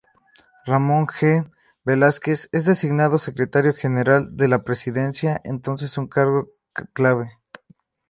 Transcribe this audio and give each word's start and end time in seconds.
Ramón 0.65 1.05
J. 1.05 1.51
Velásquez 1.85 2.49
es 2.51 2.65
designado 2.65 3.19
secretario 3.19 3.75
general 3.75 4.35
de 4.35 4.47
la 4.47 4.63
Presidencia, 4.63 5.39
entonces 5.43 5.95
un 5.99 6.07
cargo 6.07 6.49
clave. 6.93 7.37